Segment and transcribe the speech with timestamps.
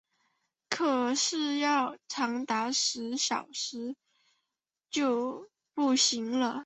[0.67, 3.95] 可是要长达十小时
[4.89, 6.59] 就不行了